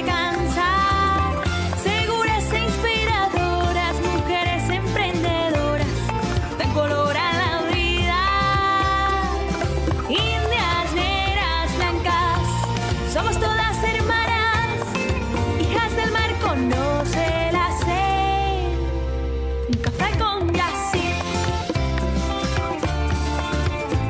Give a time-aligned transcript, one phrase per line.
[0.00, 1.44] cansar.
[1.82, 5.86] Seguras e inspiradoras, mujeres emprendedoras,
[6.58, 8.20] dan color a la vida.
[10.08, 12.40] Indias, negras, blancas,
[13.12, 14.78] somos todas hermanas,
[15.60, 18.72] hijas del mar, conoce la sed.
[19.68, 21.04] Un café con Yassi.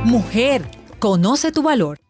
[0.05, 0.63] Mujer,
[1.01, 2.02] conoce tu valor.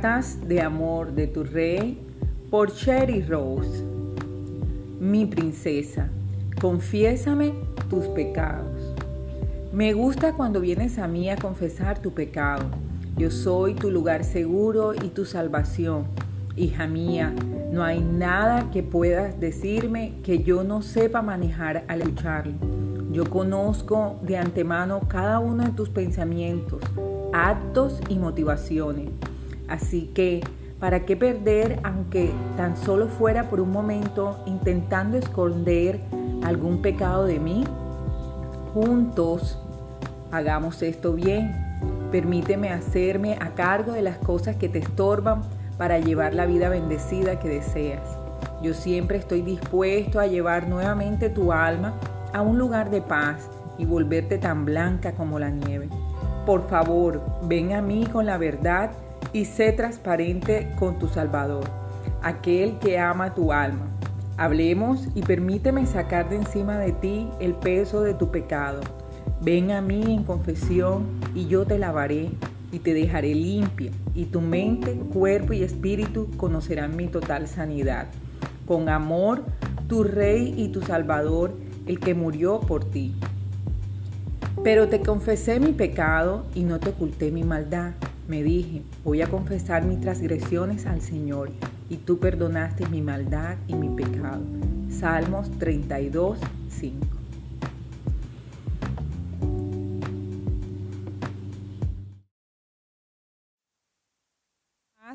[0.00, 1.98] De amor de tu rey
[2.50, 3.84] por Cherry Rose.
[4.98, 6.08] Mi princesa,
[6.58, 7.52] confiésame
[7.90, 8.94] tus pecados.
[9.74, 12.64] Me gusta cuando vienes a mí a confesar tu pecado.
[13.18, 16.06] Yo soy tu lugar seguro y tu salvación.
[16.56, 17.34] Hija mía,
[17.70, 22.54] no hay nada que puedas decirme que yo no sepa manejar al escucharlo.
[23.12, 26.80] Yo conozco de antemano cada uno de tus pensamientos,
[27.34, 29.10] actos y motivaciones.
[29.70, 30.42] Así que,
[30.80, 36.00] ¿para qué perder, aunque tan solo fuera por un momento, intentando esconder
[36.42, 37.64] algún pecado de mí?
[38.74, 39.58] Juntos,
[40.32, 41.54] hagamos esto bien.
[42.10, 45.42] Permíteme hacerme a cargo de las cosas que te estorban
[45.78, 48.02] para llevar la vida bendecida que deseas.
[48.60, 51.94] Yo siempre estoy dispuesto a llevar nuevamente tu alma
[52.32, 55.88] a un lugar de paz y volverte tan blanca como la nieve.
[56.44, 58.90] Por favor, ven a mí con la verdad
[59.32, 61.64] y sé transparente con tu Salvador,
[62.22, 63.86] aquel que ama tu alma.
[64.36, 68.80] Hablemos y permíteme sacar de encima de ti el peso de tu pecado.
[69.42, 72.30] Ven a mí en confesión y yo te lavaré
[72.72, 78.06] y te dejaré limpia y tu mente, cuerpo y espíritu conocerán mi total sanidad.
[78.66, 79.44] Con amor,
[79.88, 81.52] tu Rey y tu Salvador,
[81.86, 83.14] el que murió por ti.
[84.62, 87.92] Pero te confesé mi pecado y no te oculté mi maldad.
[88.30, 91.50] Me dije, voy a confesar mis transgresiones al Señor,
[91.88, 94.44] y tú perdonaste mi maldad y mi pecado.
[94.88, 96.38] Salmos 32,
[96.68, 97.06] 5.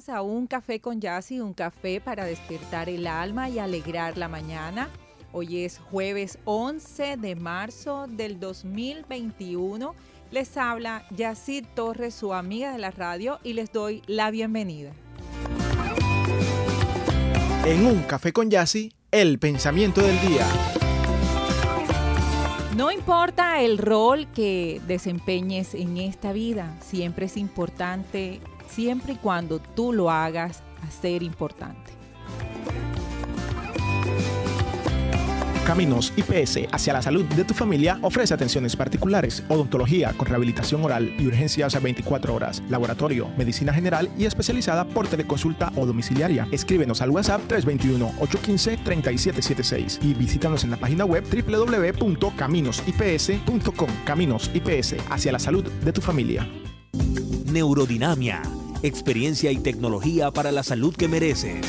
[0.09, 4.89] a un café con Yassi, un café para despertar el alma y alegrar la mañana.
[5.31, 9.95] Hoy es jueves 11 de marzo del 2021.
[10.31, 14.91] Les habla Yacir Torres, su amiga de la radio, y les doy la bienvenida.
[17.65, 20.45] En un café con Yassi, el pensamiento del día.
[22.75, 29.59] No importa el rol que desempeñes en esta vida, siempre es importante siempre y cuando
[29.59, 31.91] tú lo hagas a ser importante.
[35.65, 41.15] Caminos IPS hacia la salud de tu familia ofrece atenciones particulares, odontología con rehabilitación oral
[41.17, 46.47] y urgencias a 24 horas, laboratorio, medicina general y especializada por teleconsulta o domiciliaria.
[46.51, 53.89] Escríbenos al WhatsApp 321-815-3776 y visítanos en la página web www.caminosips.com.
[54.05, 56.47] Caminos IPS hacia la salud de tu familia.
[57.51, 58.43] Neurodinamia,
[58.83, 61.65] experiencia y tecnología para la salud que mereces.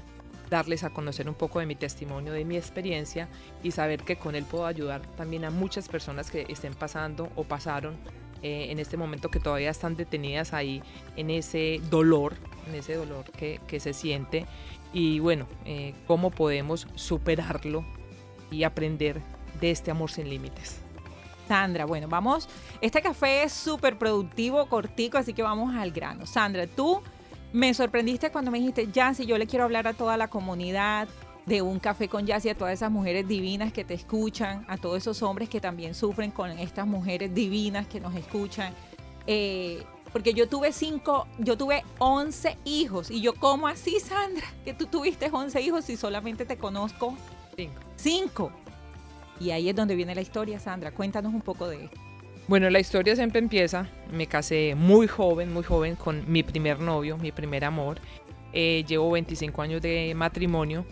[0.49, 3.27] darles a conocer un poco de mi testimonio, de mi experiencia
[3.63, 7.43] y saber que con él puedo ayudar también a muchas personas que estén pasando o
[7.43, 7.95] pasaron
[8.41, 10.81] eh, en este momento que todavía están detenidas ahí
[11.17, 12.35] en ese dolor,
[12.67, 14.45] en ese dolor que, que se siente
[14.91, 17.85] y bueno, eh, cómo podemos superarlo
[18.49, 19.21] y aprender
[19.59, 20.79] de este amor sin límites.
[21.47, 22.47] Sandra, bueno, vamos,
[22.79, 26.27] este café es súper productivo, cortico, así que vamos al grano.
[26.27, 27.01] Sandra, tú
[27.51, 31.07] me sorprendiste cuando me dijiste, si yo le quiero hablar a toda la comunidad
[31.47, 34.97] de un café con y a todas esas mujeres divinas que te escuchan, a todos
[34.97, 38.73] esos hombres que también sufren con estas mujeres divinas que nos escuchan.
[39.25, 39.83] Eh,
[40.13, 43.09] porque yo tuve cinco, yo tuve 11 hijos.
[43.11, 44.45] Y yo, ¿cómo así, Sandra?
[44.63, 47.15] Que tú tuviste 11 hijos y solamente te conozco
[47.55, 47.81] cinco.
[47.95, 48.51] Cinco.
[49.39, 50.91] Y ahí es donde viene la historia, Sandra.
[50.91, 51.99] Cuéntanos un poco de esto.
[52.47, 53.87] Bueno, la historia siempre empieza.
[54.11, 57.99] Me casé muy joven, muy joven con mi primer novio, mi primer amor.
[58.53, 60.83] Eh, llevo 25 años de matrimonio.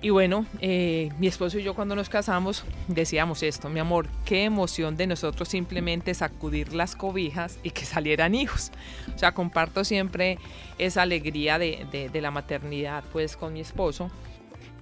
[0.00, 4.44] Y bueno, eh, mi esposo y yo cuando nos casamos decíamos esto, mi amor, qué
[4.44, 8.70] emoción de nosotros simplemente sacudir las cobijas y que salieran hijos.
[9.12, 10.38] O sea, comparto siempre
[10.78, 14.10] esa alegría de, de la maternidad pues con mi esposo.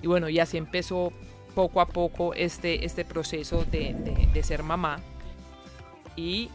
[0.02, 1.12] Y bueno, y así empezó
[1.56, 3.94] poco a poco este, este proceso de,
[4.30, 5.00] de, ser mamá.
[6.14, 6.50] Y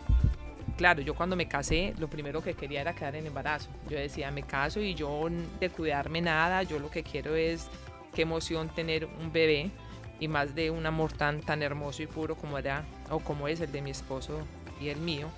[0.77, 3.67] claro, yo cuando me casé, lo primero que quería era quedar en embarazo.
[3.89, 5.27] Yo decía, me caso y yo
[5.59, 7.67] de cuidarme nada, yo lo que quiero es
[8.13, 9.71] qué emoción tener un bebé
[10.19, 13.59] y más de un amor tan, tan hermoso y puro como era o como es
[13.59, 14.45] el de mi esposo
[14.79, 15.29] y el mío.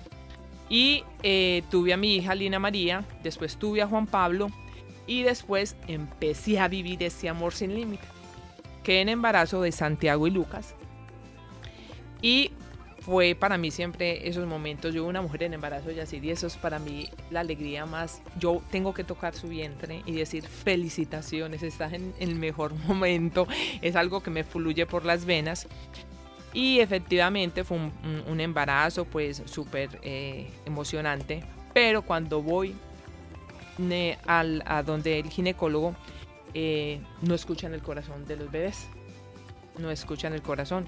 [0.68, 4.48] Y eh, tuve a mi hija Lina María, después tuve a Juan Pablo
[5.06, 8.13] y después empecé a vivir ese amor sin límite
[8.84, 10.74] quedé en embarazo de Santiago y Lucas.
[12.22, 12.52] Y
[13.00, 16.46] fue para mí siempre esos momentos, yo una mujer en embarazo y así, y eso
[16.46, 21.62] es para mí la alegría más, yo tengo que tocar su vientre y decir felicitaciones,
[21.62, 23.46] estás en el mejor momento,
[23.82, 25.66] es algo que me fluye por las venas.
[26.54, 31.42] Y efectivamente fue un, embarazo pues súper eh, emocionante,
[31.74, 32.76] pero cuando voy
[34.26, 35.96] al, a donde el ginecólogo,
[36.54, 38.86] eh, no escuchan el corazón de los bebés,
[39.78, 40.86] no escuchan el corazón.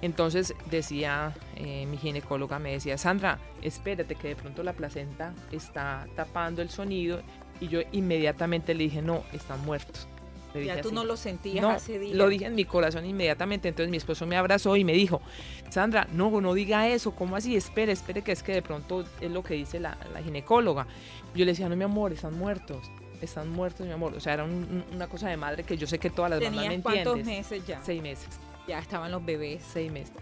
[0.00, 6.06] Entonces decía eh, mi ginecóloga, me decía, Sandra, espérate que de pronto la placenta está
[6.16, 7.22] tapando el sonido
[7.60, 10.08] y yo inmediatamente le dije, no, están muertos.
[10.54, 12.14] ya tú no lo sentías ese día.
[12.14, 13.68] Lo dije en mi corazón inmediatamente.
[13.68, 15.22] Entonces mi esposo me abrazó y me dijo,
[15.70, 17.12] Sandra, no, no diga eso.
[17.12, 17.56] ¿Cómo así?
[17.56, 20.86] Espere, espere, que es que de pronto es lo que dice la, la ginecóloga.
[21.34, 22.90] Yo le decía, no, mi amor, están muertos
[23.20, 24.14] están muertos, mi amor.
[24.14, 26.74] O sea, era una cosa de madre que yo sé que todas las mamás me
[26.74, 27.04] entienden.
[27.04, 27.80] ¿Cuántos meses ya?
[27.84, 28.28] Seis meses.
[28.66, 29.62] Ya estaban los bebés.
[29.72, 30.14] Seis meses.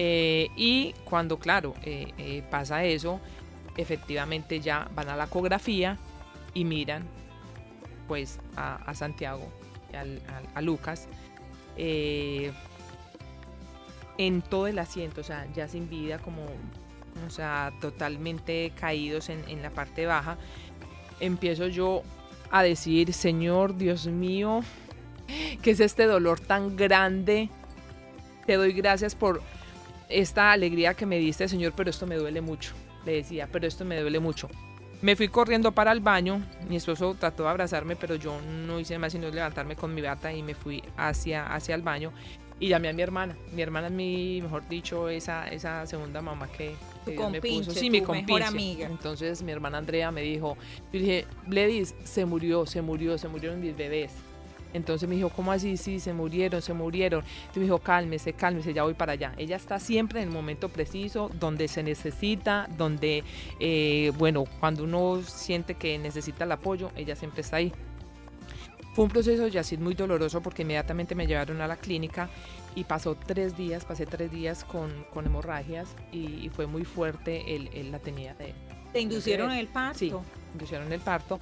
[0.00, 3.20] Eh, y cuando, claro, eh, eh, pasa eso,
[3.76, 5.98] efectivamente ya van a la ecografía
[6.54, 7.04] y miran
[8.06, 9.48] pues a, Santiago,
[9.92, 10.04] a,
[10.56, 11.08] a Lucas,
[11.76, 12.52] en
[14.48, 16.46] todo el asiento, o sea, ya sin vida, como,
[17.26, 20.38] o sea, totalmente caídos en, en la parte baja.
[21.20, 22.02] Empiezo yo
[22.50, 24.62] a decir, Señor, Dios mío,
[25.62, 27.48] ¿qué es este dolor tan grande?
[28.46, 29.42] Te doy gracias por
[30.08, 32.72] esta alegría que me diste, Señor, pero esto me duele mucho.
[33.04, 34.48] Le decía, pero esto me duele mucho.
[35.00, 38.98] Me fui corriendo para el baño, mi esposo trató de abrazarme, pero yo no hice
[38.98, 42.12] más sino levantarme con mi bata y me fui hacia, hacia el baño
[42.58, 43.36] y llamé a mi hermana.
[43.52, 46.74] Mi hermana es mi, mejor dicho, esa, esa segunda mamá que,
[47.08, 47.70] me puso.
[47.72, 48.86] Sí, mi mejor amiga.
[48.86, 50.56] Entonces mi hermana Andrea me dijo,
[50.92, 54.12] yo dije, Bledis, se murió, se murió, se murieron mis bebés.
[54.74, 55.76] Entonces me dijo, ¿cómo así?
[55.76, 57.24] Sí, se murieron, se murieron.
[57.24, 59.32] Entonces me dijo, cálmese, cálmese, ya voy para allá.
[59.38, 63.24] Ella está siempre en el momento preciso, donde se necesita, donde,
[63.60, 67.72] eh, bueno, cuando uno siente que necesita el apoyo, ella siempre está ahí.
[68.94, 72.28] Fue un proceso ya así muy doloroso porque inmediatamente me llevaron a la clínica
[72.78, 77.90] y pasó tres días, pasé tres días con, con hemorragias y, fue muy fuerte el,
[77.90, 78.54] la tenida de...
[78.92, 79.98] ¿Te inducieron el parto?
[79.98, 80.12] Sí,
[80.52, 81.40] inducieron el parto,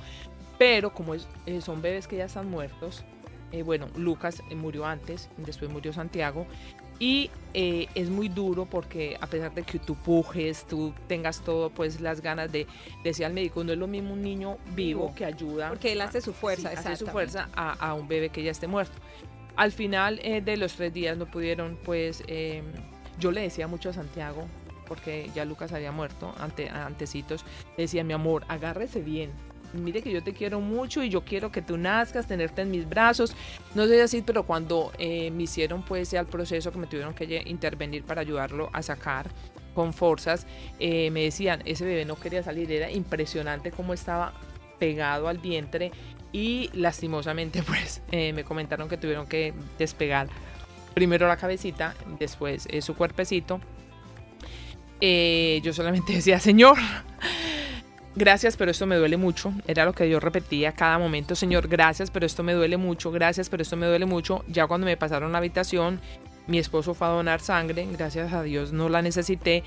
[0.59, 3.05] pero como es, eh, son bebés que ya están muertos,
[3.53, 6.47] eh, bueno, Lucas eh, murió antes, después murió Santiago,
[6.99, 12.01] y es muy duro porque a pesar de que tú pujes, tú tengas todo, pues
[12.01, 12.67] las ganas de,
[13.05, 15.69] decir al médico, no es lo mismo un niño vivo que ayuda.
[15.69, 18.67] Porque él hace su fuerza, hace su fuerza a, a, un bebé que ya esté
[18.67, 18.99] muerto.
[19.57, 22.23] Al final de los tres días no pudieron, pues
[23.19, 24.47] yo le decía mucho a Santiago,
[24.87, 27.45] porque ya Lucas había muerto ante, antecitos,
[27.77, 29.31] le decía, mi amor, agárrese bien.
[29.73, 32.89] Mire que yo te quiero mucho y yo quiero que tú nazcas, tenerte en mis
[32.89, 33.35] brazos.
[33.75, 37.15] No sé así, pero cuando eh, me hicieron pues ya el proceso que me tuvieron
[37.15, 39.29] que intervenir para ayudarlo a sacar
[39.75, 40.47] con fuerzas,
[40.79, 44.33] eh, me decían, ese bebé no quería salir, era impresionante cómo estaba
[44.79, 45.91] pegado al vientre
[46.33, 50.29] y lastimosamente pues eh, me comentaron que tuvieron que despegar
[50.95, 53.61] primero la cabecita, después eh, su cuerpecito.
[55.01, 56.79] Eh, yo solamente decía, Señor,
[58.15, 59.53] gracias, pero esto me duele mucho.
[59.67, 63.51] Era lo que yo repetía cada momento, Señor, gracias, pero esto me duele mucho, gracias,
[63.51, 64.43] pero esto me duele mucho.
[64.49, 66.01] Ya cuando me pasaron la habitación,
[66.47, 69.65] mi esposo fue a donar sangre, gracias a Dios no la necesité,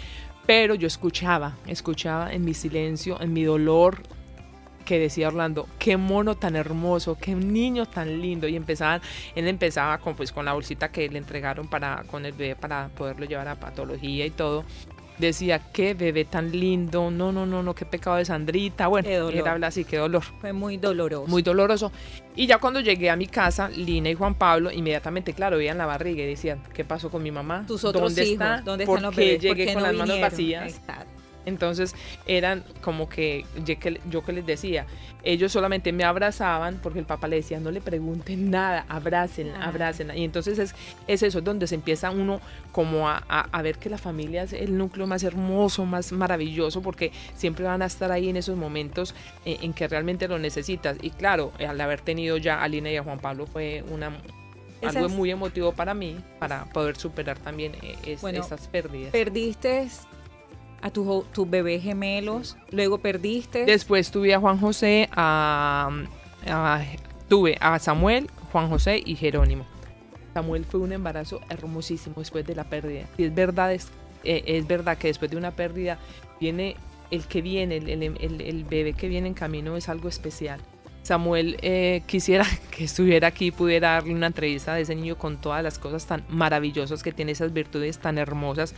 [0.47, 4.01] pero yo escuchaba, escuchaba en mi silencio, en mi dolor,
[4.89, 8.47] que decía Orlando, qué mono tan hermoso, qué niño tan lindo.
[8.47, 9.01] Y empezaban,
[9.35, 12.87] él empezaba con, pues, con la bolsita que le entregaron para, con el bebé para
[12.87, 14.65] poderlo llevar a patología y todo.
[15.19, 18.87] Decía, qué bebé tan lindo, no, no, no, no, qué pecado de Sandrita.
[18.87, 20.23] Bueno, era habla así, qué dolor.
[20.41, 21.27] Fue muy doloroso.
[21.27, 21.91] Muy doloroso.
[22.35, 25.85] Y ya cuando llegué a mi casa, Lina y Juan Pablo, inmediatamente, claro, veían la
[25.85, 27.63] barriga y decían, ¿qué pasó con mi mamá?
[27.67, 28.61] Tus otros ¿Dónde hijos, está?
[28.61, 29.45] ¿dónde ¿Por están los bebés?
[29.45, 30.31] ¿Por llegué con no las manos vinieron?
[30.31, 30.75] vacías?
[30.79, 31.18] Exacto.
[31.49, 31.93] Entonces
[32.25, 34.85] eran como que yo, que les decía,
[35.23, 39.67] ellos solamente me abrazaban porque el papá le decía, no le pregunten nada, abracen, Ah.
[39.67, 40.15] abracen.
[40.15, 40.73] Y entonces es,
[41.07, 42.39] es eso, donde se empieza uno
[42.71, 46.81] como a, a- a ver que la familia es el núcleo más hermoso, más maravilloso,
[46.81, 49.13] porque siempre van a estar ahí en esos momentos
[49.45, 50.97] eh, en que realmente lo necesitas.
[51.01, 54.11] Y claro, al haber tenido ya a Lina y a Juan Pablo fue una...
[54.81, 59.11] Algo muy emotivo para mí, para poder superar también eh, es- Bueno, esas pérdidas.
[59.11, 59.89] Perdiste
[60.81, 63.65] a tus tus bebés gemelos, luego perdiste.
[63.65, 65.89] Después tuve a Juan José, a,
[67.27, 69.65] tuve a Samuel, Juan José y Jerónimo.
[70.33, 73.05] Samuel fue un embarazo hermosísimo después de la pérdida.
[73.17, 73.89] Es verdad, es,
[74.23, 75.97] eh, es verdad que después de una pérdida
[76.39, 76.75] viene
[77.11, 77.89] el que viene, el-
[78.41, 80.61] el bebé que viene en camino es algo especial.
[81.09, 85.41] Samuel eh, quisiera que estuviera aquí y pudiera darle una entrevista de ese niño con
[85.41, 88.75] todas las cosas tan maravillosas que tiene, esas virtudes tan hermosas.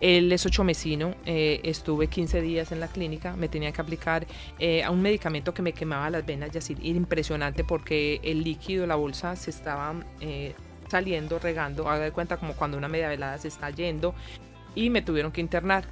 [0.00, 4.26] Él es ochomecino, eh, estuve 15 días en la clínica, me tenía que aplicar
[4.58, 8.86] eh, a un medicamento que me quemaba las venas y así, impresionante porque el líquido,
[8.86, 10.54] la bolsa se estaba eh,
[10.88, 14.14] saliendo, regando, haga de cuenta como cuando una media velada se está yendo
[14.74, 15.84] y me tuvieron que internar.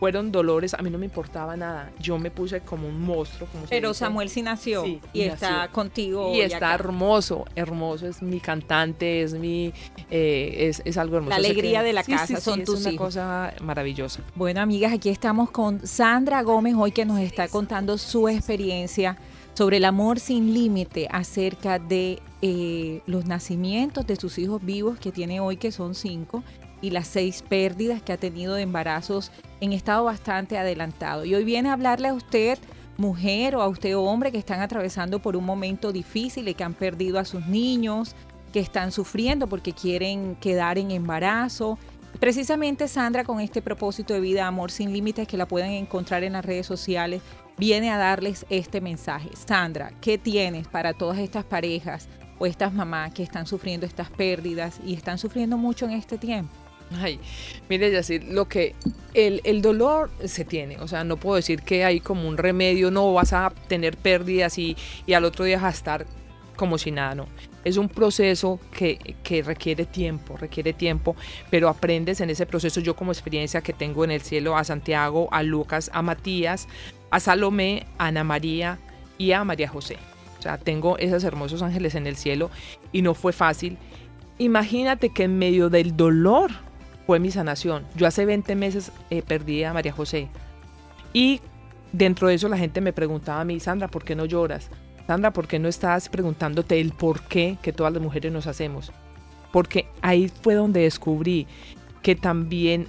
[0.00, 3.48] Fueron dolores, a mí no me importaba nada, yo me puse como un monstruo.
[3.50, 4.00] Como pero dice.
[4.00, 5.32] Samuel sí nació Sí, y nació.
[5.34, 6.34] está contigo.
[6.34, 6.74] Y está acá.
[6.74, 9.72] hermoso, hermoso, es mi cantante, es mi,
[10.10, 11.30] eh, es, es algo hermoso.
[11.30, 13.06] La alegría de la sí, casa sí, son es tus una hijos.
[13.06, 14.20] cosa maravillosa.
[14.34, 19.16] Bueno, amigas, aquí estamos con Sandra Gómez hoy que nos está contando su experiencia
[19.54, 25.12] sobre el amor sin límite acerca de eh, los nacimientos de sus hijos vivos que
[25.12, 26.42] tiene hoy, que son cinco,
[26.84, 31.24] y las seis pérdidas que ha tenido de embarazos en estado bastante adelantado.
[31.24, 32.58] Y hoy viene a hablarle a usted,
[32.98, 36.74] mujer o a usted, hombre, que están atravesando por un momento difícil y que han
[36.74, 38.14] perdido a sus niños,
[38.52, 41.78] que están sufriendo porque quieren quedar en embarazo.
[42.20, 46.34] Precisamente Sandra con este propósito de vida, amor sin límites que la pueden encontrar en
[46.34, 47.22] las redes sociales,
[47.56, 49.30] viene a darles este mensaje.
[49.46, 54.80] Sandra, ¿qué tienes para todas estas parejas o estas mamás que están sufriendo estas pérdidas
[54.84, 56.52] y están sufriendo mucho en este tiempo?
[56.92, 57.18] Ay,
[57.68, 58.74] mire, Yacir, lo que
[59.14, 62.90] el, el dolor se tiene, o sea, no puedo decir que hay como un remedio,
[62.90, 64.76] no vas a tener pérdidas y,
[65.06, 66.06] y al otro día vas a estar
[66.56, 67.26] como si nada, no.
[67.64, 71.16] Es un proceso que, que requiere tiempo, requiere tiempo,
[71.50, 72.80] pero aprendes en ese proceso.
[72.80, 76.68] Yo como experiencia que tengo en el cielo a Santiago, a Lucas, a Matías,
[77.10, 78.78] a Salomé, a Ana María
[79.18, 79.96] y a María José.
[80.38, 82.50] O sea, tengo esos hermosos ángeles en el cielo
[82.92, 83.78] y no fue fácil.
[84.38, 86.50] Imagínate que en medio del dolor
[87.06, 87.86] fue mi sanación.
[87.96, 90.28] Yo hace 20 meses eh, perdí a María José.
[91.12, 91.40] Y
[91.92, 94.70] dentro de eso la gente me preguntaba a mí, Sandra, ¿por qué no lloras?
[95.06, 98.92] Sandra, ¿por qué no estás preguntándote el por qué que todas las mujeres nos hacemos?
[99.52, 101.46] Porque ahí fue donde descubrí
[102.02, 102.88] que también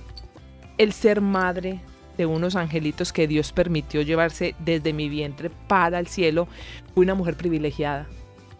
[0.77, 1.81] el ser madre
[2.17, 6.47] de unos angelitos que Dios permitió llevarse desde mi vientre para el cielo,
[6.93, 8.07] fui una mujer privilegiada.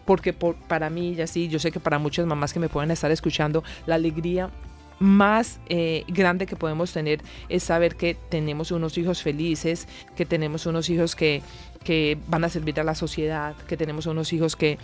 [0.04, 2.90] Porque por, para mí, y así, yo sé que para muchas mamás que me pueden
[2.90, 4.50] estar escuchando, la alegría
[4.98, 10.66] más eh, grande que podemos tener es saber que tenemos unos hijos felices, que tenemos
[10.66, 11.42] unos hijos que,
[11.84, 14.78] que van a servir a la sociedad, que tenemos unos hijos que,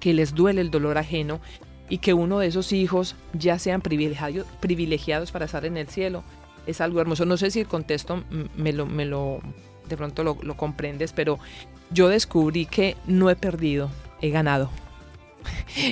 [0.00, 1.40] que les duele el dolor ajeno
[1.88, 6.22] y que uno de esos hijos ya sean privilegiados, privilegiados para estar en el cielo.
[6.66, 7.24] Es algo hermoso.
[7.24, 8.22] No sé si el contexto
[8.56, 9.40] me lo, me lo
[9.88, 11.38] de pronto lo, lo comprendes, pero
[11.90, 14.70] yo descubrí que no he perdido, he ganado.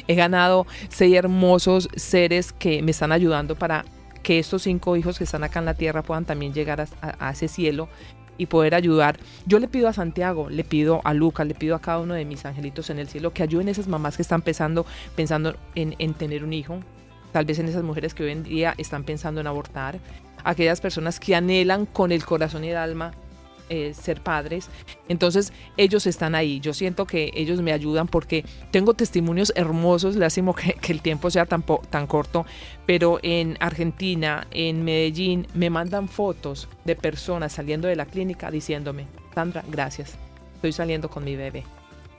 [0.07, 3.85] He ganado seis hermosos seres que me están ayudando para
[4.23, 7.49] que estos cinco hijos que están acá en la tierra puedan también llegar a, ese
[7.49, 7.89] cielo
[8.37, 9.19] y poder ayudar.
[9.47, 12.25] Yo le pido a Santiago, le pido a Lucas, le pido a cada uno de
[12.25, 15.95] mis angelitos en el cielo que ayuden a esas mamás que están pensando, pensando en,
[15.99, 16.81] en tener un hijo,
[17.33, 19.99] tal vez en esas mujeres que hoy en día están pensando en abortar,
[20.45, 23.13] aquellas personas que anhelan con el corazón y el alma
[23.71, 24.69] eh, ser padres.
[25.09, 26.61] Entonces ellos están ahí.
[26.61, 31.31] Yo siento que ellos me ayudan porque tengo testimonios hermosos, lásimo que, que el tiempo
[31.31, 32.45] sea tan, tan corto,
[32.85, 39.07] pero en Argentina, en Medellín, me mandan fotos de personas saliendo de la clínica diciéndome,
[39.35, 40.19] Sandra, gracias,
[40.57, 41.65] estoy saliendo con mi bebé.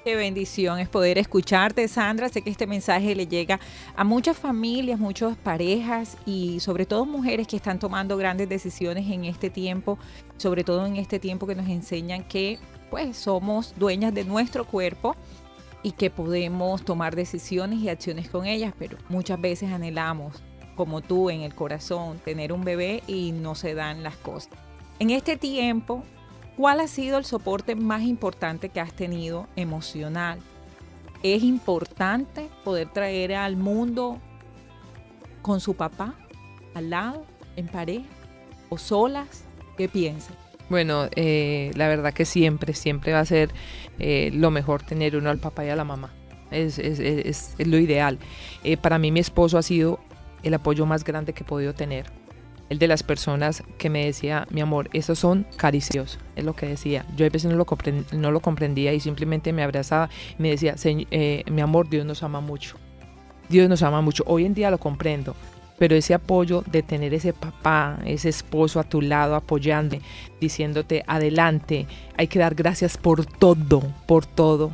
[0.03, 2.27] Qué bendición es poder escucharte, Sandra.
[2.27, 3.60] Sé que este mensaje le llega
[3.96, 9.25] a muchas familias, muchas parejas y sobre todo mujeres que están tomando grandes decisiones en
[9.25, 10.00] este tiempo,
[10.38, 12.58] sobre todo en este tiempo que nos enseñan que
[12.89, 15.15] pues somos dueñas de nuestro cuerpo
[15.84, 20.41] y que podemos tomar decisiones y acciones con ellas, pero muchas veces anhelamos,
[20.75, 24.53] como tú en el corazón, tener un bebé y no se dan las cosas.
[24.98, 26.03] En este tiempo,
[26.58, 30.39] ¿cuál ha sido el soporte más importante que has tenido emocional?
[31.24, 34.20] Es importante poder traer al mundo
[35.41, 36.15] con su papá
[36.74, 38.08] al lado, en pareja
[38.70, 39.43] o solas.
[39.77, 40.36] ¿Qué piensas?
[40.70, 43.51] Bueno, eh, la verdad que siempre, siempre va a ser
[44.00, 46.13] eh, lo mejor tener uno al papá y a la mamá.
[46.50, 48.20] Es, lo ideal.
[48.63, 50.00] Eh, para mí mi esposo ha sido
[50.43, 52.05] el apoyo más grande que he podido tener.
[52.72, 56.68] El de las personas que me decía, mi amor, esos son caricios, es lo que
[56.68, 57.06] decía.
[57.18, 57.58] Yo a veces no
[58.32, 60.10] lo, comprendía y simplemente me abrazaba
[60.40, 62.78] y me decía, "Señ- eh, mi amor, Dios nos ama mucho.
[63.50, 64.24] Dios nos ama mucho.
[64.25, 65.36] Hoy en día lo comprendo,
[65.78, 69.98] pero ese apoyo de tener ese papá, ese esposo a tu lado apoyando,
[70.40, 74.72] diciéndote adelante, hay que dar gracias por todo, por todo.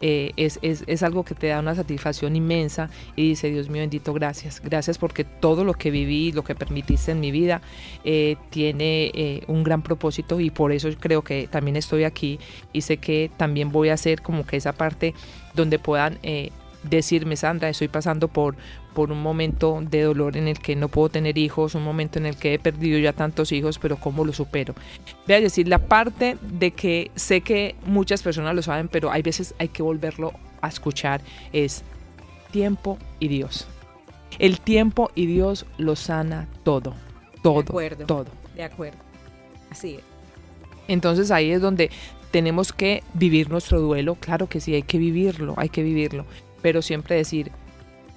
[0.00, 3.80] Eh, es, es- es algo que te da una satisfacción inmensa y dice, Dios mío
[3.82, 4.60] bendito, gracias.
[4.62, 7.60] Gracias porque todo lo que viví, lo que permitiste en mi vida,
[8.04, 12.38] eh, tiene eh, un gran propósito y por eso creo que también estoy aquí
[12.72, 15.14] y sé que también voy a hacer como que esa parte
[15.54, 16.18] donde puedan
[16.82, 18.56] decirme, Sandra, estoy pasando por,
[18.94, 22.26] por un momento de dolor en el que no puedo tener hijos, un momento en
[22.26, 24.74] el que he perdido ya tantos hijos, pero ¿cómo lo supero?
[25.26, 29.22] Voy a decir, la parte de que sé que muchas personas lo saben, pero hay
[29.22, 31.20] veces hay que volverlo a escuchar,
[31.52, 31.82] es
[32.50, 33.66] tiempo y Dios.
[34.38, 36.94] El tiempo y Dios lo sana todo,
[37.42, 38.06] todo, acuerdo.
[38.06, 38.26] todo.
[38.54, 38.98] De acuerdo.
[39.70, 40.02] Así es.
[40.86, 41.90] Entonces ahí es donde
[42.30, 44.14] tenemos que vivir nuestro duelo.
[44.14, 46.24] Claro que sí, hay que vivirlo, hay que vivirlo.
[46.62, 47.50] Pero siempre decir,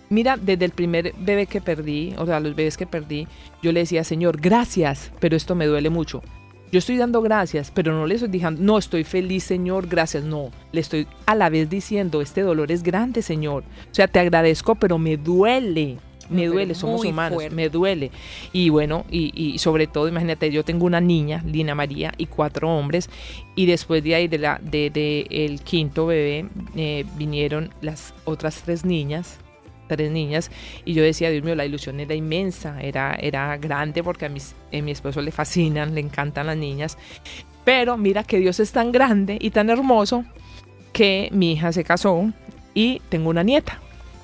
[0.09, 3.27] mira, desde el primer bebé que perdí, o sea, los bebés que perdí,
[3.61, 6.21] yo le decía, Señor, gracias, pero esto me duele mucho.
[6.71, 10.23] Yo estoy dando gracias, pero no le estoy diciendo, no, estoy feliz, Señor, gracias.
[10.23, 13.63] No, le estoy a la vez diciendo, este dolor es grande, Señor.
[13.91, 15.97] O sea, te agradezco, pero me duele.
[16.31, 17.55] Me duele, somos humanos, fuerte.
[17.55, 18.11] me duele.
[18.53, 22.69] Y bueno, y, y sobre todo, imagínate, yo tengo una niña, Lina María, y cuatro
[22.69, 23.09] hombres,
[23.55, 28.61] y después de ahí, de, la, de, de el quinto bebé, eh, vinieron las otras
[28.63, 29.39] tres niñas,
[29.87, 30.51] tres niñas,
[30.85, 34.55] y yo decía, Dios mío, la ilusión era inmensa, era, era grande, porque a, mis,
[34.73, 36.97] a mi esposo le fascinan, le encantan las niñas,
[37.65, 40.23] pero mira que Dios es tan grande y tan hermoso
[40.93, 42.31] que mi hija se casó
[42.73, 43.79] y tengo una nieta.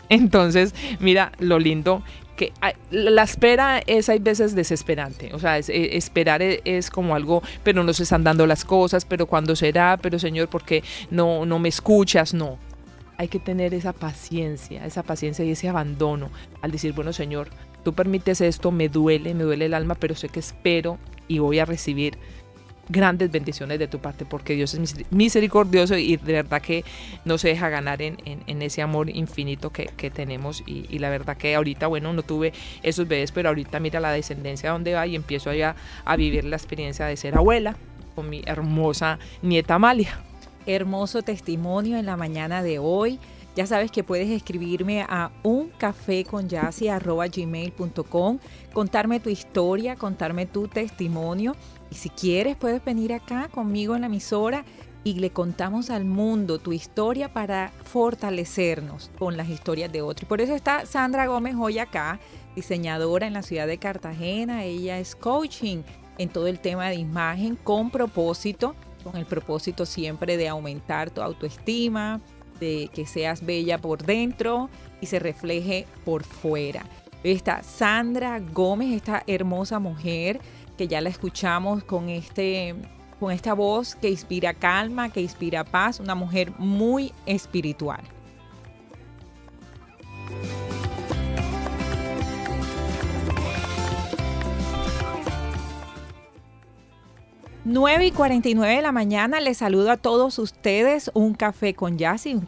[0.09, 2.03] Entonces, mira lo lindo
[2.37, 2.53] que
[2.91, 7.83] la espera es hay veces desesperante, o sea, eh, esperar es, es como algo, pero
[7.83, 11.57] no se están dando las cosas, pero cuando será, pero Señor, ¿por qué no, no
[11.57, 12.35] me escuchas?
[12.35, 12.59] No,
[13.17, 16.29] hay que tener esa paciencia, esa paciencia y ese abandono
[16.61, 17.49] al decir, bueno Señor,
[17.83, 21.59] tú permites esto, me duele, me duele el alma, pero sé que espero y voy
[21.59, 22.17] a recibir
[22.89, 26.83] grandes bendiciones de tu parte porque Dios es miseri- misericordioso y de verdad que
[27.25, 28.17] no se deja ganar en,
[28.61, 33.31] ese amor infinito que, tenemos y, la verdad que ahorita, bueno, no tuve esos bebés,
[33.31, 37.17] pero ahorita mira la descendencia donde va y empiezo ya a vivir la experiencia de
[37.17, 37.75] ser abuela
[38.15, 40.19] con mi hermosa nieta Amalia.
[40.65, 43.19] hermoso testimonio en la mañana de hoy.
[43.55, 48.39] Ya sabes que puedes escribirme a uncafeconyasi.gmail.com,
[48.73, 51.55] contarme tu historia, contarme tu testimonio.
[51.91, 54.65] Y si quieres, puedes venir acá conmigo en la emisora
[55.03, 60.23] y le contamos al mundo tu historia para fortalecernos con las historias de otros.
[60.23, 62.19] Y por eso está Sandra Gómez hoy acá,
[62.55, 64.63] diseñadora en la ciudad de Cartagena.
[64.63, 65.83] Ella es coaching
[66.17, 68.75] en todo el tema de imagen con propósito
[69.07, 72.19] con el propósito siempre de aumentar tu autoestima,
[72.59, 74.69] de que seas bella por dentro
[74.99, 76.83] y se refleje por fuera.
[77.23, 80.39] Esta Sandra Gómez, esta hermosa mujer
[80.77, 82.75] que ya la escuchamos con este
[83.19, 88.01] con esta voz que inspira calma, que inspira paz, una mujer muy espiritual.
[97.69, 101.11] 9 y 49 de la mañana, les saludo a todos ustedes.
[101.13, 102.47] Un café con Yassi, un,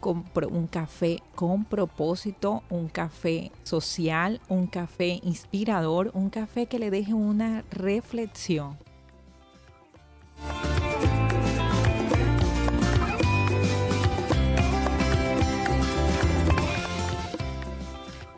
[0.50, 7.12] un, café con propósito, un café social, un café inspirador, un café que le deje
[7.12, 8.78] una reflexión.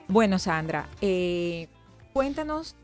[0.09, 1.69] Bueno, Sandra, eh,
[2.13, 2.75] cuéntanos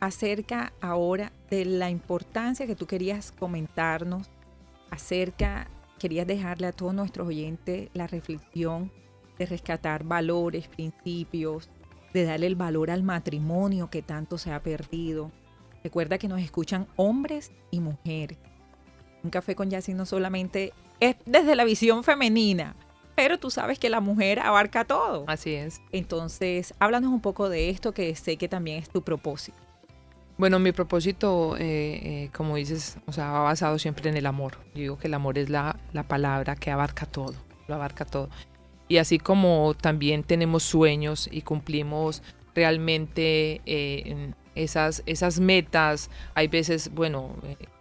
[0.00, 4.30] acerca ahora de la importancia que tú querías comentarnos
[4.90, 8.92] acerca, querías dejarle a todos nuestros oyentes la reflexión
[9.38, 11.68] de rescatar valores, principios,
[12.12, 15.30] de darle el valor al matrimonio que tanto se ha perdido.
[15.84, 18.38] Recuerda que nos escuchan hombres y mujeres.
[19.22, 22.74] Un café con Yassi no solamente es desde la visión femenina,
[23.14, 25.24] pero tú sabes que la mujer abarca todo.
[25.26, 25.80] Así es.
[25.92, 29.67] Entonces, háblanos un poco de esto que sé que también es tu propósito.
[30.38, 34.58] Bueno, mi propósito, eh, eh, como dices, o sea, va basado siempre en el amor.
[34.72, 37.34] Yo digo que el amor es la, la palabra que abarca todo,
[37.66, 38.30] lo abarca todo.
[38.86, 42.22] Y así como también tenemos sueños y cumplimos
[42.54, 47.34] realmente eh, esas, esas metas, hay veces, bueno,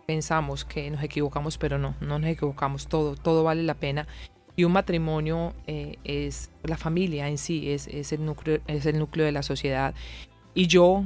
[0.08, 4.08] pensamos que nos equivocamos, pero no, no nos equivocamos, todo, todo vale la pena.
[4.56, 8.98] Y un matrimonio eh, es la familia en sí, es, es, el núcleo, es el
[8.98, 9.94] núcleo de la sociedad.
[10.56, 11.04] Y yo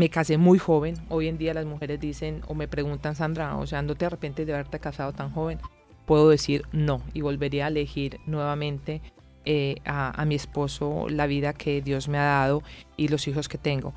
[0.00, 0.94] me casé muy joven.
[1.10, 4.46] Hoy en día las mujeres dicen o me preguntan, Sandra, o sea, ¿no te arrepientes
[4.46, 5.58] de haberte casado tan joven?
[6.06, 9.02] Puedo decir no y volvería a elegir nuevamente
[9.44, 12.62] eh, a, mi esposo la vida que Dios me ha dado
[12.96, 13.92] y los hijos que tengo.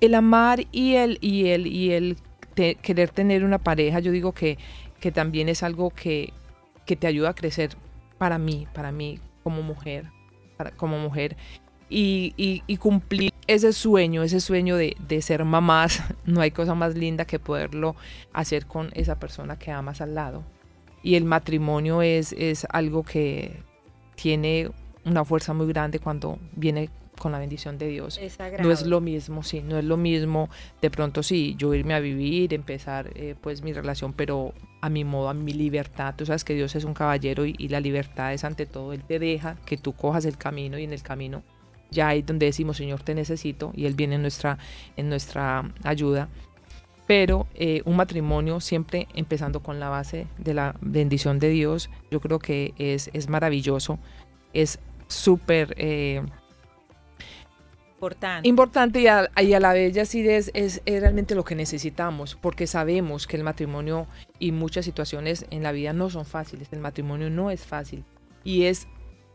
[0.00, 2.16] El amar y el, y el, y el
[2.54, 4.56] querer tener una pareja, yo digo que,
[5.00, 6.32] que también es algo que,
[6.86, 7.70] que te ayuda a crecer
[8.18, 10.06] para mí, para mí como mujer,
[10.56, 11.36] para, como mujer,
[11.90, 16.02] y, y, cumplir ese sueño, ese sueño de, de, ser mamás.
[16.24, 17.96] No hay cosa más linda que poderlo
[18.32, 20.44] hacer con esa persona que amas al lado.
[21.02, 23.62] Y el matrimonio es, es algo que
[24.14, 24.70] tiene
[25.04, 28.18] una fuerza muy grande cuando viene con la bendición de Dios.
[28.60, 30.48] no es lo mismo, sí, no es lo mismo
[30.80, 35.04] de pronto sí, yo irme a vivir, empezar eh, pues mi relación, pero a mi
[35.04, 36.14] modo, a mi libertad.
[36.16, 38.92] Tú sabes que Dios es un caballero y, la libertad es ante todo.
[38.92, 41.42] Él te deja que tú cojas el camino y en el camino
[41.90, 44.58] ya hay donde decimos, Señor, te necesito y Él viene en nuestra,
[44.96, 46.28] en nuestra ayuda.
[47.06, 52.20] Pero eh, un matrimonio siempre empezando con la base de la bendición de Dios, yo
[52.20, 53.98] creo que es, es maravilloso,
[54.52, 55.74] es súper...
[55.76, 56.22] Eh,
[57.96, 58.48] Importante.
[58.48, 63.26] Importante y a, la vez ya sí es, es, realmente lo que necesitamos, porque sabemos
[63.26, 64.06] que el matrimonio
[64.38, 68.04] y muchas situaciones en la vida no son fáciles, el matrimonio no es fácil
[68.42, 68.88] y es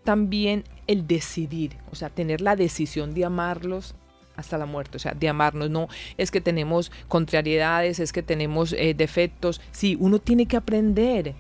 [0.06, 3.96] también el decidir, o sea, tener la decisión de amarlos
[4.38, 5.88] hasta la muerte, o sea, de amarnos, no
[6.18, 11.36] es que tenemos contrariedades, es que tenemos eh, defectos, sí, uno tiene que aprender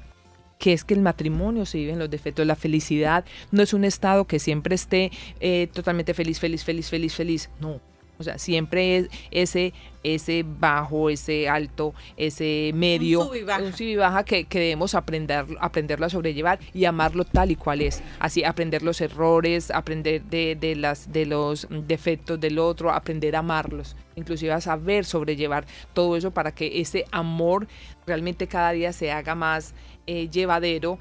[0.60, 2.47] que es que el matrimonio se vive en los defectos.
[2.47, 7.13] La felicidad no es un estado que siempre esté eh, totalmente feliz, feliz, feliz, feliz,
[7.13, 7.49] feliz.
[7.60, 7.82] No.
[8.17, 9.73] O sea, siempre es ese,
[10.04, 13.28] ese bajo, ese alto, ese medio, un
[13.73, 18.01] sub y baja, que, debemos aprender, aprenderlo a sobrellevar y amarlo tal y cual es.
[18.19, 23.39] Así, aprender los errores, aprender de, de, las, de los defectos del otro, aprender a
[23.39, 27.67] amarlos, inclusive a saber sobrellevar todo eso para que ese amor
[28.06, 29.73] realmente cada día se haga más
[30.08, 30.99] eh, llevadero.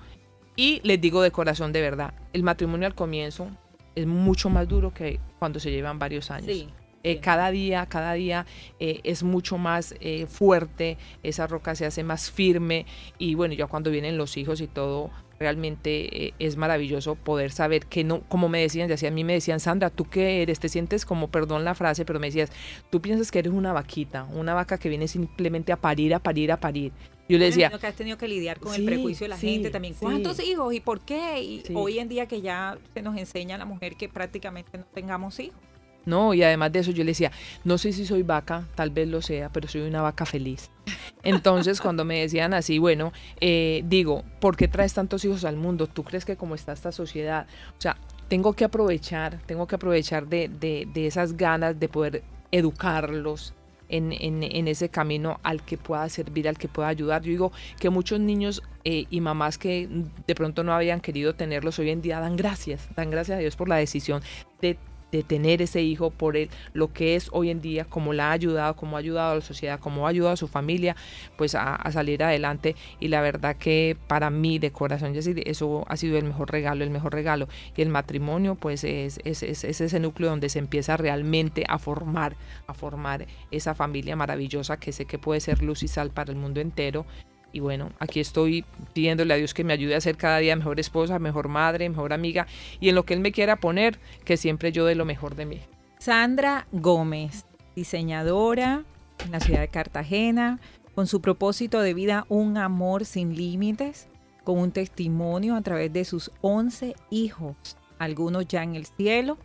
[0.57, 3.48] Y les digo de corazón, de verdad, el matrimonio al comienzo
[3.94, 6.66] es mucho más duro que cuando se llevan varios años.
[7.04, 8.46] Eh, cada día, cada día
[8.80, 9.94] eh, es mucho más
[10.28, 12.86] fuerte, esa roca se hace más firme
[13.18, 18.04] y bueno, ya cuando vienen los hijos y todo, realmente es maravilloso poder saber que
[18.04, 20.60] no, como me decían, ya a mí me decían, Sandra, ¿tú qué eres?
[20.60, 22.50] Te sientes como, perdón la frase, pero me decías,
[22.90, 26.52] tú piensas que eres una vaquita, una vaca que viene simplemente a parir, a parir,
[26.52, 26.92] a parir.
[27.28, 27.70] Yo le decía.
[27.70, 29.94] Que has tenido que lidiar con el prejuicio de la gente también.
[29.94, 31.42] ¿Cuántos hijos y por qué?
[31.42, 34.84] Y hoy en día que ya se nos enseña a la mujer que prácticamente no
[34.92, 35.58] tengamos hijos.
[36.06, 37.32] No, y además de eso yo le decía,
[37.64, 40.70] no sé si soy vaca, tal vez lo sea, pero soy una vaca feliz.
[41.22, 45.86] Entonces cuando me decían así, bueno, eh, digo, ¿por qué traes tantos hijos al mundo?
[45.86, 47.46] ¿Tú crees que como está esta sociedad?
[47.78, 47.96] O sea,
[48.28, 53.54] tengo que aprovechar, tengo que aprovechar de, de, de esas ganas de poder educarlos,
[53.88, 57.22] en, ese camino al que pueda servir, al que pueda ayudar.
[57.22, 59.88] Yo digo que muchos niños eh, y mamás que
[60.26, 63.56] de pronto no habían querido tenerlos hoy en día dan gracias, dan gracias a Dios
[63.56, 64.22] por la decisión
[64.60, 64.78] de
[65.16, 68.33] de tener ese hijo por él, lo que es hoy en día, como la ha
[68.33, 70.96] ayudado, como ha ayudado a la sociedad, como ha ayudado a su familia,
[71.37, 72.74] pues a, a salir adelante.
[72.98, 76.90] Y la verdad que para mí, de corazón, eso ha sido el mejor regalo, el
[76.90, 77.48] mejor regalo.
[77.77, 81.79] Y el matrimonio, pues es, es, es, es ese núcleo donde se empieza realmente a
[81.79, 86.33] formar, a formar esa familia maravillosa que sé que puede ser luz y sal para
[86.33, 87.07] el mundo entero
[87.54, 88.64] y bueno, aquí estoy
[88.94, 92.12] pidiéndole a Dios que me ayude a ser cada día mejor esposa, mejor madre, mejor
[92.12, 92.48] amiga
[92.80, 95.46] y en lo que Él me quiera poner, que siempre yo dé lo mejor de
[95.46, 95.60] mí.
[96.00, 98.82] Sandra Gómez, diseñadora
[99.24, 100.58] en la ciudad de Cartagena,
[100.96, 104.08] con su propósito de vida Un amor sin límites,
[104.42, 107.54] con un testimonio a través de sus 11 hijos,
[108.00, 109.38] algunos ya en el cielo,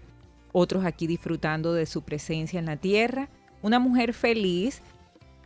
[0.52, 3.30] otros aquí disfrutando de su presencia en la tierra.
[3.62, 4.82] Una mujer feliz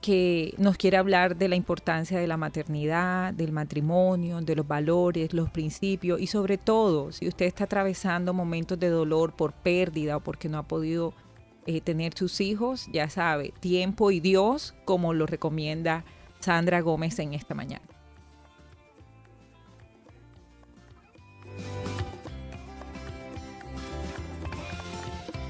[0.04, 5.34] que nos quiere hablar de la importancia de la maternidad, del matrimonio, de los valores,
[5.34, 10.20] los principios y sobre todo si usted está atravesando momentos de dolor por pérdida o
[10.20, 11.14] porque no ha podido
[11.68, 16.04] eh, tener sus hijos, ya sabe, tiempo y Dios, como lo recomienda
[16.42, 17.86] Sandra Gómez en esta mañana.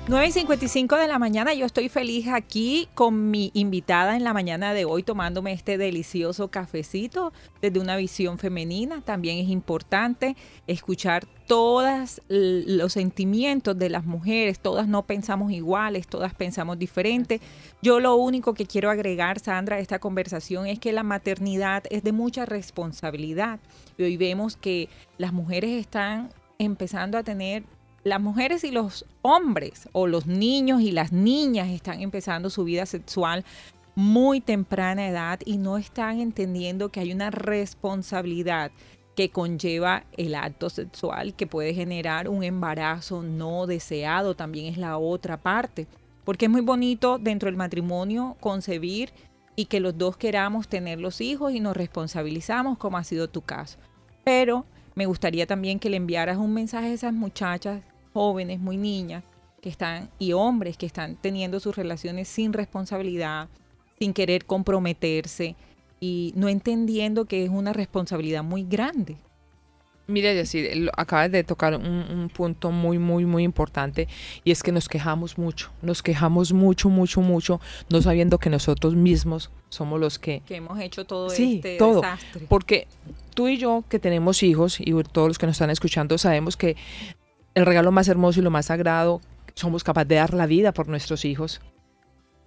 [0.05, 4.33] 9 y 55 de la mañana, yo estoy feliz aquí con mi invitada en la
[4.33, 8.99] mañana de hoy tomándome este delicioso cafecito desde una visión femenina.
[8.99, 10.35] También es importante
[10.67, 17.39] escuchar todos los sentimientos de las mujeres, todas no pensamos iguales, todas pensamos diferente.
[17.81, 22.03] Yo lo único que quiero agregar, Sandra, a esta conversación es que la maternidad es
[22.03, 23.61] de mucha responsabilidad.
[23.97, 27.63] Y hoy vemos que las mujeres están empezando a tener
[28.03, 32.85] las mujeres y los hombres o los niños y las niñas están empezando su vida
[32.85, 33.45] sexual
[33.95, 38.71] muy temprana edad y no están entendiendo que hay una responsabilidad
[39.15, 44.97] que conlleva el acto sexual que puede generar un embarazo no deseado, también es la
[44.97, 45.87] otra parte,
[46.23, 49.11] porque es muy bonito dentro del matrimonio concebir
[49.55, 53.41] y que los dos queramos tener los hijos y nos responsabilizamos como ha sido tu
[53.41, 53.77] caso.
[54.23, 57.81] Pero me gustaría también que le enviaras un mensaje a esas muchachas
[58.13, 59.23] jóvenes, muy niñas,
[59.61, 63.47] que están, y hombres que están teniendo sus relaciones sin responsabilidad,
[63.99, 65.55] sin querer comprometerse
[65.99, 69.17] y no entendiendo que es una responsabilidad muy grande.
[70.05, 74.09] Mira, decir, acabas de tocar un, punto muy, muy, muy importante
[74.43, 78.95] y es que nos quejamos mucho, nos quejamos mucho, mucho, mucho, no sabiendo que nosotros
[78.95, 80.41] mismos somos los que...
[80.45, 82.47] Que hemos hecho todo sí, este todo, desastre.
[82.49, 82.87] Porque
[83.33, 86.75] tú y yo que tenemos hijos y todos los que nos están escuchando sabemos que
[87.55, 89.21] el regalo más hermoso y lo más sagrado,
[89.55, 91.61] somos capaces de dar la vida por nuestros hijos.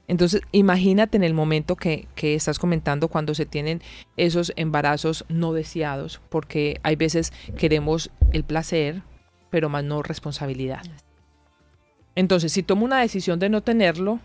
[0.09, 3.83] Entonces, imagínate en el momento que, estás comentando cuando se tienen
[4.16, 9.03] esos embarazos no deseados, porque hay veces queremos el placer,
[9.51, 10.83] pero más no responsabilidad.
[12.14, 14.21] Entonces, si tomo una decisión de no tenerlo,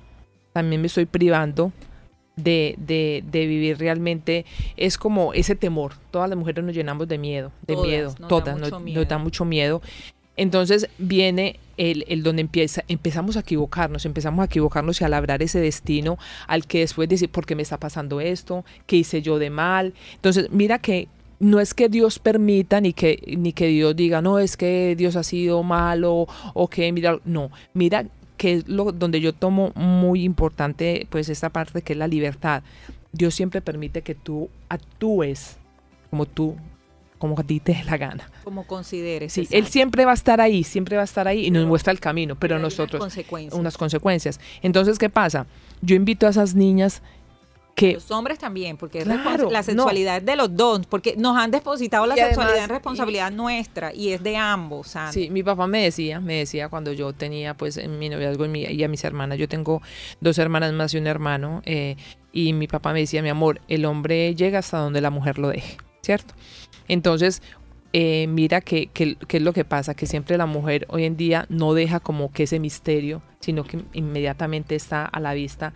[0.53, 1.71] también me estoy privando
[2.35, 4.45] de, de, vivir realmente.
[4.77, 5.93] Es como ese temor.
[6.11, 9.81] Todas las mujeres nos llenamos de miedo, de miedo, todas, nos, nos da mucho miedo.
[10.41, 15.59] Entonces viene el, donde empieza, empezamos a equivocarnos, empezamos a equivocarnos y a labrar ese
[15.59, 18.65] destino al que después decir, ¿por qué me está pasando esto?
[18.87, 19.93] ¿Qué hice yo de mal?
[20.15, 24.39] Entonces, mira que no es que Dios permita ni que, ni que Dios diga, no,
[24.39, 26.25] es que Dios ha sido malo
[26.55, 31.51] o que, mira, no, mira que es lo donde yo tomo muy importante, pues esta
[31.51, 32.63] parte que es la libertad.
[33.11, 35.57] Dios siempre permite que tú actúes
[36.09, 36.55] como tú
[37.21, 38.31] como a ti te dé la gana.
[38.43, 39.31] Como consideres.
[39.31, 41.93] Sí, él siempre va a estar ahí, siempre va a estar ahí y nos muestra
[41.93, 43.59] el camino, pero, nosotros unas consecuencias.
[43.59, 44.39] unas consecuencias.
[44.63, 45.45] Entonces, ¿qué pasa?
[45.81, 47.03] Yo invito a esas niñas
[47.75, 52.05] que los hombres también, porque la sexualidad es de los dos, porque nos han depositado
[52.05, 54.95] la sexualidad en responsabilidad nuestra y es de ambos.
[55.11, 58.83] Sí, mi papá me decía, me decía cuando yo tenía pues en mi noviazgo y,
[58.83, 59.81] a mis hermanas, yo tengo
[60.19, 61.97] dos hermanas más y un hermano, eh,
[62.33, 65.49] y mi papá me decía, mi amor, el hombre llega hasta donde la mujer lo
[65.49, 66.33] deje, ¿cierto?
[66.87, 67.41] Entonces,
[67.93, 71.45] eh, mira qué que, es lo que pasa, que siempre la mujer hoy en día
[71.49, 75.73] no deja como que ese misterio, sino que inmediatamente está a la vista.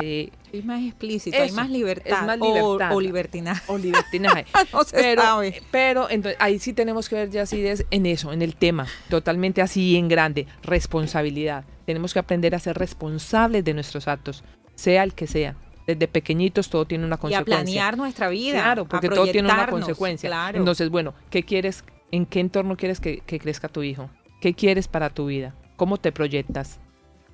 [0.00, 3.72] es más explícito, hay más libertad, más libertad o, libertinaje.
[3.72, 4.46] O libertinaje.
[4.72, 5.62] no se pero, sabe.
[5.72, 9.60] pero entonces, ahí sí tenemos que ver ya así en eso, en el tema, totalmente
[9.60, 11.64] así en grande, responsabilidad.
[11.86, 14.44] Tenemos que aprender a ser responsables de nuestros actos,
[14.76, 15.56] sea el que sea
[15.88, 17.50] desde pequeñitos todo tiene una consecuencia.
[17.50, 18.60] Y a planear nuestra vida.
[18.62, 20.50] Claro, porque todo tiene una consecuencia.
[20.52, 21.82] Entonces, bueno, ¿qué quieres?
[22.10, 24.10] ¿En qué entorno quieres que, crezca tu hijo?
[24.42, 25.54] ¿Qué quieres para tu vida?
[25.76, 26.78] ¿Cómo te proyectas?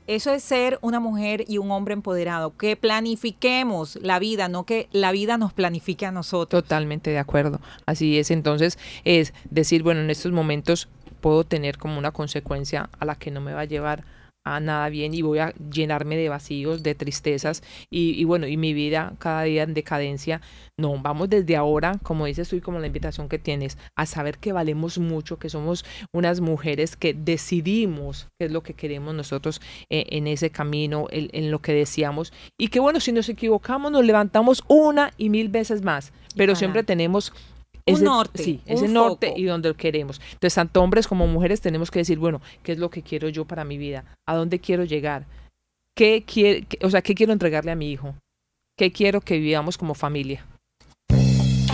[0.07, 4.89] Eso es ser una mujer y un hombre empoderado, que planifiquemos la vida, no que
[4.93, 6.63] la vida nos planifique a nosotros.
[6.63, 7.61] Totalmente de acuerdo.
[7.87, 10.89] Así es, entonces es decir, bueno, en estos momentos
[11.21, 14.05] puedo tener como una consecuencia a la que no me va a llevar
[14.45, 18.57] a nada bien y voy a llenarme de vacíos, de tristezas y, y bueno, y
[18.57, 20.41] mi vida cada día en decadencia.
[20.77, 24.39] No, vamos desde ahora, como dices tú y como la invitación que tienes, a saber
[24.39, 29.61] que valemos mucho, que somos unas mujeres que decidimos qué es lo que queremos nosotros
[29.89, 33.93] eh, en ese camino, en, en lo que deseamos y que bueno, si nos equivocamos,
[33.93, 37.33] nos levantamos una y mil veces más, pero siempre tenemos
[37.87, 39.39] Un ese, norte, sí, un ese norte foco.
[39.41, 40.21] y donde lo queremos.
[40.33, 43.45] Entonces, tanto hombres como mujeres tenemos que decir, bueno, ¿qué es lo que quiero yo
[43.45, 44.05] para mi vida?
[44.27, 45.27] ¿A dónde quiero llegar?
[45.97, 48.15] ¿Qué quiere, qué- o sea, qué quiero entregarle a mi hijo?
[48.79, 50.47] ¿Qué quiero que vivamos como familia?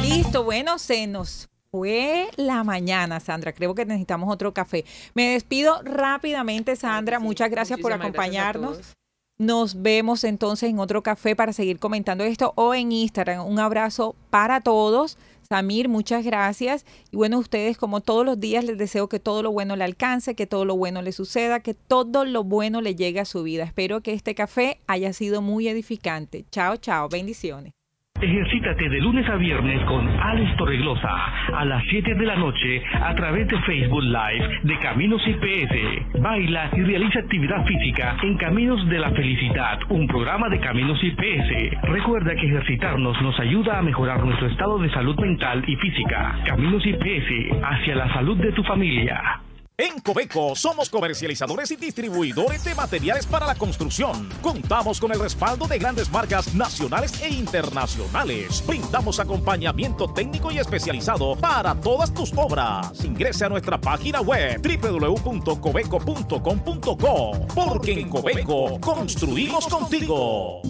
[0.03, 3.53] Listo, bueno, se nos fue la mañana, Sandra.
[3.53, 4.85] Creo que necesitamos otro café.
[5.15, 7.21] Me despido rápidamente, Sandra.
[7.21, 8.95] Muchas gracias por gracias acompañarnos.
[9.39, 13.47] Nos vemos entonces en otro café para seguir comentando esto o en Instagram.
[13.47, 15.17] Un abrazo para todos.
[15.51, 16.87] Samir, muchas gracias.
[17.11, 20.37] Y bueno, ustedes como todos los días les deseo que todo lo bueno le alcance,
[20.37, 23.65] que todo lo bueno le suceda, que todo lo bueno le llegue a su vida.
[23.65, 26.45] Espero que este café haya sido muy edificante.
[26.53, 27.09] Chao, chao.
[27.09, 27.73] Bendiciones.
[28.21, 31.09] Ejercítate de lunes a viernes con Alex Torreglosa
[31.55, 36.21] a las 7 de la noche a través de Facebook Live de Caminos IPS.
[36.21, 41.83] Baila y realiza actividad física en Caminos de la Felicidad, un programa de Caminos IPS.
[41.83, 46.41] Recuerda que ejercitarnos nos ayuda a mejorar nuestro estado de salud mental y física.
[46.45, 49.41] Caminos IPS hacia la salud de tu familia.
[49.81, 54.29] En Cobeco somos comercializadores y distribuidores de materiales para la construcción.
[54.43, 58.63] Contamos con el respaldo de grandes marcas nacionales e internacionales.
[58.67, 63.03] Brindamos acompañamiento técnico y especializado para todas tus obras.
[63.03, 70.61] Ingrese a nuestra página web www.cobeco.com.co porque en Cobeco construimos contigo.